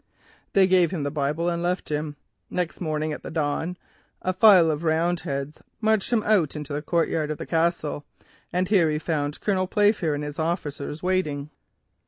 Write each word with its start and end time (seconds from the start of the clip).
"They 0.53 0.65
gave 0.65 0.89
him 0.89 1.03
the 1.03 1.11
Bible 1.11 1.47
and 1.47 1.61
left 1.61 1.89
him. 1.89 2.15
Next 2.49 2.81
morning 2.81 3.13
at 3.13 3.21
the 3.21 3.29
dawn, 3.29 3.77
a 4.23 4.33
file 4.33 4.71
of 4.71 4.81
Roundheads 4.83 5.61
marched 5.79 6.11
him 6.11 6.23
into 6.23 6.73
the 6.73 6.81
courtyard 6.81 7.29
of 7.29 7.37
the 7.37 7.45
Castle 7.45 8.03
and 8.51 8.67
here 8.67 8.89
he 8.89 8.97
found 8.97 9.41
Colonel 9.41 9.67
Playfair 9.67 10.15
and 10.15 10.23
his 10.23 10.39
officers 10.39 11.03
waiting. 11.03 11.51